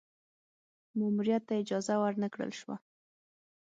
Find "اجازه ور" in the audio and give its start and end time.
1.61-2.13